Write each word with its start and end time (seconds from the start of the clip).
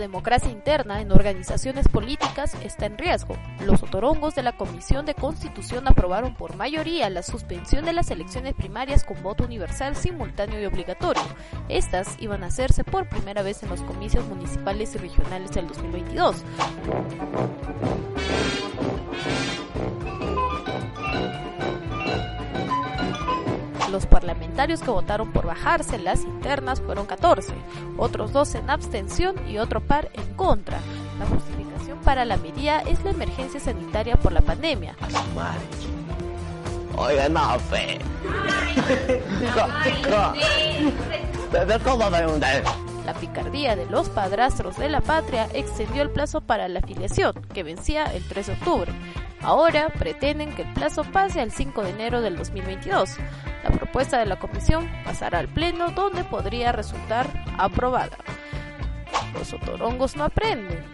Democracia 0.00 0.50
interna 0.50 1.00
en 1.00 1.12
organizaciones 1.12 1.86
políticas 1.86 2.56
está 2.64 2.86
en 2.86 2.98
riesgo. 2.98 3.36
Los 3.64 3.82
otorongos 3.82 4.34
de 4.34 4.42
la 4.42 4.56
Comisión 4.56 5.06
de 5.06 5.14
Constitución 5.14 5.86
aprobaron 5.86 6.34
por 6.34 6.56
mayoría 6.56 7.08
la 7.10 7.22
suspensión 7.22 7.84
de 7.84 7.92
las 7.92 8.10
elecciones 8.10 8.54
primarias 8.54 9.04
con 9.04 9.22
voto 9.22 9.44
universal, 9.44 9.94
simultáneo 9.94 10.60
y 10.60 10.64
obligatorio. 10.64 11.22
Estas 11.68 12.16
iban 12.18 12.42
a 12.42 12.46
hacerse 12.46 12.82
por 12.82 13.08
primera 13.08 13.42
vez 13.42 13.62
en 13.62 13.68
los 13.68 13.82
comicios 13.82 14.26
municipales 14.26 14.94
y 14.94 14.98
regionales 14.98 15.52
del 15.52 15.68
2022. 15.68 16.44
Los 23.90 24.06
parlamentarios 24.06 24.80
que 24.80 24.90
votaron 24.90 25.32
por 25.32 25.46
bajarse 25.46 25.98
las 25.98 26.22
internas 26.22 26.80
fueron 26.80 27.06
14, 27.06 27.52
otros 27.98 28.32
dos 28.32 28.54
en 28.54 28.70
abstención 28.70 29.34
y 29.48 29.58
otro 29.58 29.80
par 29.80 30.10
en 30.14 30.34
contra. 30.34 30.78
La 31.18 31.26
justificación 31.26 31.98
para 31.98 32.24
la 32.24 32.36
medida 32.36 32.80
es 32.82 33.02
la 33.02 33.10
emergencia 33.10 33.58
sanitaria 33.58 34.14
por 34.16 34.32
la 34.32 34.42
pandemia. 34.42 34.94
Oiga, 36.96 37.28
no, 37.28 37.58
fe. 37.58 37.98
La 43.04 43.14
picardía 43.14 43.74
de 43.74 43.86
los 43.86 44.08
padrastros 44.08 44.76
de 44.76 44.88
la 44.88 45.00
patria 45.00 45.48
extendió 45.52 46.02
el 46.02 46.10
plazo 46.10 46.40
para 46.42 46.68
la 46.68 46.78
afiliación, 46.78 47.32
que 47.52 47.64
vencía 47.64 48.04
el 48.04 48.22
3 48.22 48.46
de 48.46 48.52
octubre. 48.52 48.92
Ahora 49.42 49.88
pretenden 49.88 50.54
que 50.54 50.62
el 50.62 50.72
plazo 50.74 51.02
pase 51.02 51.40
al 51.40 51.50
5 51.50 51.82
de 51.82 51.90
enero 51.90 52.20
del 52.20 52.36
2022. 52.36 53.16
La 53.70 53.76
propuesta 53.76 54.18
de 54.18 54.26
la 54.26 54.36
comisión 54.36 54.90
pasará 55.04 55.38
al 55.38 55.48
Pleno 55.48 55.90
donde 55.92 56.24
podría 56.24 56.72
resultar 56.72 57.28
aprobada. 57.56 58.16
Los 59.32 59.52
otorongos 59.52 60.16
no 60.16 60.24
aprenden. 60.24 60.84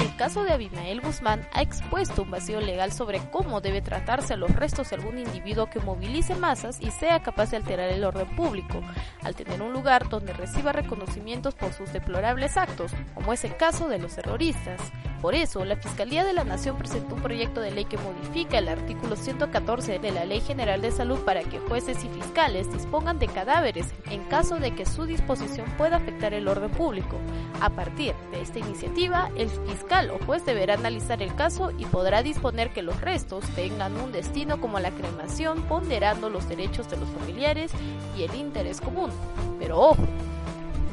El 0.00 0.16
caso 0.16 0.44
de 0.44 0.52
Abimael 0.52 1.00
Guzmán 1.00 1.48
ha 1.52 1.60
expuesto 1.60 2.22
un 2.22 2.30
vacío 2.30 2.60
legal 2.60 2.92
sobre 2.92 3.18
cómo 3.30 3.60
debe 3.60 3.82
tratarse 3.82 4.34
a 4.34 4.36
los 4.36 4.54
restos 4.54 4.90
de 4.90 4.96
algún 4.96 5.18
individuo 5.18 5.68
que 5.68 5.80
movilice 5.80 6.36
masas 6.36 6.78
y 6.80 6.92
sea 6.92 7.20
capaz 7.20 7.50
de 7.50 7.56
alterar 7.56 7.90
el 7.90 8.04
orden 8.04 8.28
público, 8.36 8.80
al 9.22 9.34
tener 9.34 9.60
un 9.60 9.72
lugar 9.72 10.08
donde 10.08 10.32
reciba 10.32 10.70
reconocimientos 10.72 11.54
por 11.56 11.72
sus 11.72 11.92
deplorables 11.92 12.56
actos, 12.56 12.92
como 13.12 13.32
es 13.32 13.44
el 13.44 13.56
caso 13.56 13.88
de 13.88 13.98
los 13.98 14.14
terroristas. 14.14 14.80
Por 15.20 15.34
eso, 15.34 15.64
la 15.64 15.76
Fiscalía 15.76 16.24
de 16.24 16.32
la 16.32 16.44
Nación 16.44 16.76
presentó 16.76 17.14
un 17.14 17.22
proyecto 17.22 17.60
de 17.60 17.70
ley 17.70 17.86
que 17.86 17.96
modifica 17.98 18.58
el 18.58 18.68
artículo 18.68 19.16
114 19.16 19.98
de 19.98 20.12
la 20.12 20.24
Ley 20.24 20.40
General 20.40 20.80
de 20.80 20.92
Salud 20.92 21.18
para 21.20 21.42
que 21.42 21.58
jueces 21.58 22.04
y 22.04 22.08
fiscales 22.08 22.70
dispongan 22.70 23.18
de 23.18 23.28
cadáveres 23.28 23.86
en 24.10 24.22
caso 24.24 24.56
de 24.56 24.74
que 24.74 24.84
su 24.84 25.06
disposición 25.06 25.66
pueda 25.78 25.96
afectar 25.96 26.34
el 26.34 26.48
orden 26.48 26.70
público. 26.70 27.18
A 27.60 27.70
partir 27.70 28.14
de 28.30 28.42
esta 28.42 28.58
iniciativa, 28.58 29.30
el 29.36 29.48
fiscal 29.48 30.10
o 30.10 30.24
juez 30.24 30.44
deberá 30.44 30.74
analizar 30.74 31.22
el 31.22 31.34
caso 31.34 31.72
y 31.78 31.86
podrá 31.86 32.22
disponer 32.22 32.70
que 32.70 32.82
los 32.82 33.00
restos 33.00 33.44
tengan 33.54 33.96
un 33.96 34.12
destino 34.12 34.60
como 34.60 34.80
la 34.80 34.90
cremación, 34.90 35.62
ponderando 35.62 36.28
los 36.28 36.48
derechos 36.48 36.90
de 36.90 36.98
los 36.98 37.08
familiares 37.08 37.72
y 38.16 38.22
el 38.22 38.34
interés 38.34 38.80
común. 38.80 39.10
Pero 39.58 39.80
ojo, 39.80 40.06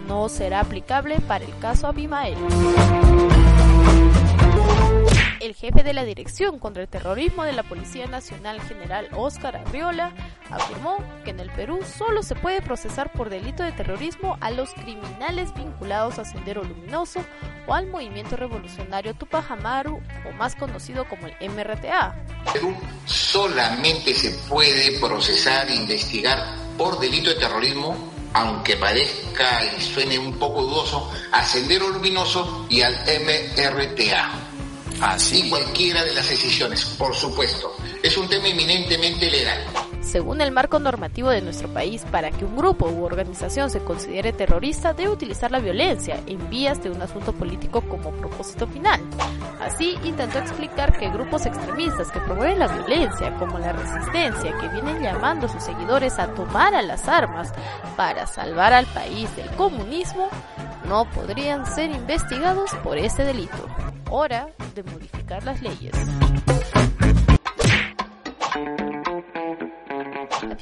no 0.07 0.29
será 0.29 0.61
aplicable 0.61 1.19
para 1.21 1.45
el 1.45 1.57
caso 1.59 1.87
Abimael. 1.87 2.37
El 5.43 5.55
jefe 5.55 5.83
de 5.83 5.93
la 5.93 6.05
Dirección 6.05 6.57
contra 6.57 6.83
el 6.83 6.87
Terrorismo 6.87 7.43
de 7.43 7.51
la 7.51 7.63
Policía 7.63 8.07
Nacional, 8.07 8.61
general 8.61 9.09
Óscar 9.13 9.57
Arriola, 9.57 10.13
afirmó 10.49 11.03
que 11.25 11.31
en 11.31 11.41
el 11.41 11.51
Perú 11.51 11.81
solo 11.83 12.23
se 12.23 12.35
puede 12.35 12.61
procesar 12.61 13.11
por 13.11 13.29
delito 13.29 13.61
de 13.61 13.73
terrorismo 13.73 14.37
a 14.39 14.51
los 14.51 14.73
criminales 14.73 15.53
vinculados 15.53 16.17
a 16.17 16.23
Sendero 16.23 16.63
Luminoso 16.63 17.25
o 17.67 17.73
al 17.73 17.87
movimiento 17.87 18.37
revolucionario 18.37 19.15
Tupac 19.15 19.51
Amaru, 19.51 20.01
o 20.27 20.31
más 20.31 20.55
conocido 20.55 21.05
como 21.09 21.27
el 21.27 21.49
MRTA. 21.49 22.15
Perú 22.53 22.73
solamente 23.05 24.15
se 24.15 24.31
puede 24.47 24.97
procesar 24.99 25.69
e 25.69 25.75
investigar 25.75 26.39
por 26.77 26.99
delito 26.99 27.29
de 27.31 27.35
terrorismo 27.35 28.13
aunque 28.33 28.75
parezca 28.77 29.61
y 29.77 29.81
suene 29.81 30.17
un 30.17 30.33
poco 30.37 30.63
dudoso, 30.63 31.11
a 31.31 31.45
Sendero 31.45 31.89
Luminoso 31.89 32.65
y 32.69 32.81
al 32.81 32.93
MRTA. 32.93 34.31
Así 35.01 35.49
cualquiera 35.49 36.03
de 36.03 36.13
las 36.13 36.29
decisiones, 36.29 36.85
por 36.97 37.15
supuesto. 37.15 37.75
Es 38.01 38.17
un 38.17 38.27
tema 38.29 38.47
eminentemente 38.47 39.29
legal. 39.29 39.65
Según 40.13 40.41
el 40.41 40.51
marco 40.51 40.77
normativo 40.77 41.31
de 41.31 41.41
nuestro 41.41 41.69
país, 41.69 42.05
para 42.11 42.29
que 42.29 42.45
un 42.45 42.55
grupo 42.55 42.87
u 42.87 43.03
organización 43.03 43.71
se 43.71 43.79
considere 43.79 44.31
terrorista, 44.31 44.93
debe 44.93 45.09
utilizar 45.09 45.49
la 45.49 45.57
violencia 45.57 46.19
en 46.27 46.51
vías 46.51 46.83
de 46.83 46.91
un 46.91 47.01
asunto 47.01 47.33
político 47.33 47.81
como 47.81 48.11
propósito 48.11 48.67
final. 48.67 49.01
Así, 49.59 49.97
intentó 50.03 50.37
explicar 50.37 50.95
que 50.99 51.09
grupos 51.09 51.47
extremistas 51.47 52.11
que 52.11 52.19
promueven 52.19 52.59
la 52.59 52.67
violencia, 52.67 53.35
como 53.39 53.57
la 53.57 53.73
resistencia, 53.73 54.55
que 54.59 54.67
vienen 54.67 55.01
llamando 55.01 55.47
a 55.47 55.49
sus 55.49 55.63
seguidores 55.63 56.19
a 56.19 56.27
tomar 56.35 56.75
a 56.75 56.83
las 56.83 57.07
armas 57.07 57.51
para 57.97 58.27
salvar 58.27 58.71
al 58.71 58.85
país 58.85 59.35
del 59.35 59.49
comunismo, 59.55 60.27
no 60.87 61.05
podrían 61.09 61.65
ser 61.65 61.89
investigados 61.89 62.69
por 62.83 62.99
este 62.99 63.25
delito. 63.25 63.67
Hora 64.11 64.49
de 64.75 64.83
modificar 64.83 65.43
las 65.43 65.59
leyes. 65.63 65.95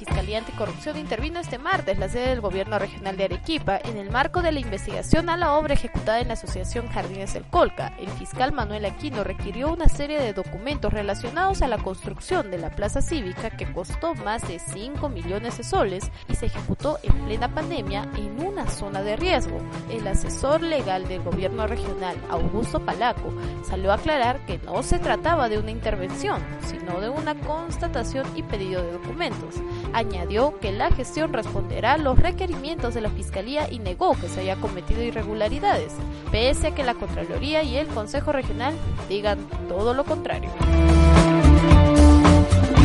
Fiscalía 0.01 0.39
Anticorrupción 0.39 0.97
intervino 0.97 1.39
este 1.39 1.59
martes 1.59 1.99
la 1.99 2.09
sede 2.09 2.29
del 2.29 2.41
Gobierno 2.41 2.79
Regional 2.79 3.17
de 3.17 3.25
Arequipa 3.25 3.77
en 3.77 3.97
el 3.97 4.09
marco 4.09 4.41
de 4.41 4.51
la 4.51 4.59
investigación 4.59 5.29
a 5.29 5.37
la 5.37 5.53
obra 5.53 5.75
ejecutada 5.75 6.19
en 6.19 6.29
la 6.29 6.33
Asociación 6.33 6.87
Jardines 6.87 7.35
del 7.35 7.43
Colca. 7.43 7.93
El 7.99 8.09
fiscal 8.09 8.51
Manuel 8.51 8.85
Aquino 8.85 9.23
requirió 9.23 9.71
una 9.71 9.87
serie 9.89 10.19
de 10.19 10.33
documentos 10.33 10.91
relacionados 10.91 11.61
a 11.61 11.67
la 11.67 11.77
construcción 11.77 12.49
de 12.49 12.57
la 12.57 12.71
plaza 12.71 13.03
cívica 13.03 13.51
que 13.51 13.71
costó 13.71 14.15
más 14.15 14.47
de 14.47 14.57
5 14.57 15.07
millones 15.07 15.59
de 15.59 15.63
soles 15.63 16.11
y 16.27 16.33
se 16.33 16.47
ejecutó 16.47 16.97
en 17.03 17.13
plena 17.25 17.53
pandemia 17.53 18.09
en 18.17 18.43
una 18.43 18.67
zona 18.71 19.03
de 19.03 19.17
riesgo. 19.17 19.61
El 19.91 20.07
asesor 20.07 20.63
legal 20.63 21.07
del 21.07 21.21
Gobierno 21.21 21.67
Regional, 21.67 22.17
Augusto 22.31 22.83
Palaco, 22.83 23.31
salió 23.63 23.91
a 23.91 23.95
aclarar 23.95 24.43
que 24.47 24.57
no 24.57 24.81
se 24.81 24.97
trataba 24.97 25.47
de 25.47 25.59
una 25.59 25.69
intervención, 25.69 26.41
sino 26.65 26.99
de 26.99 27.09
una 27.09 27.35
constatación 27.35 28.25
y 28.35 28.41
pedido 28.41 28.81
de 28.81 28.93
documentos. 28.93 29.61
Añadió 29.93 30.57
que 30.59 30.71
la 30.71 30.91
gestión 30.91 31.33
responderá 31.33 31.93
a 31.93 31.97
los 31.97 32.17
requerimientos 32.17 32.93
de 32.93 33.01
la 33.01 33.09
Fiscalía 33.09 33.69
y 33.69 33.79
negó 33.79 34.15
que 34.19 34.29
se 34.29 34.41
haya 34.41 34.55
cometido 34.55 35.01
irregularidades, 35.01 35.93
pese 36.31 36.67
a 36.67 36.75
que 36.75 36.83
la 36.83 36.93
Contraloría 36.93 37.63
y 37.63 37.77
el 37.77 37.87
Consejo 37.87 38.31
Regional 38.31 38.73
digan 39.09 39.39
todo 39.67 39.93
lo 39.93 40.05
contrario. 40.05 40.49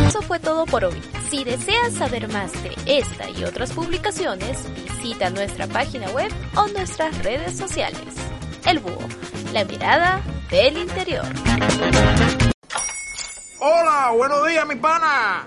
Eso 0.07 0.23
fue 0.23 0.39
todo 0.39 0.67
por 0.67 0.85
hoy. 0.85 1.01
Si 1.31 1.45
deseas 1.45 1.93
saber 1.95 2.29
más 2.33 2.53
de 2.63 2.75
esta 2.87 3.29
y 3.31 3.45
otras 3.45 3.73
publicaciones, 3.73 4.65
visita 4.85 5.31
nuestra 5.31 5.67
página 5.67 6.09
web 6.11 6.33
o 6.57 6.69
nuestras 6.69 7.23
redes 7.25 7.57
sociales. 7.57 8.01
El 8.67 8.79
Búho, 8.81 8.99
la 9.53 9.65
mirada 9.65 10.21
del 10.51 10.79
interior. 10.79 11.27
Hola, 13.59 14.13
buenos 14.17 14.47
días, 14.47 14.67
mi 14.67 14.77
pana. 14.77 15.47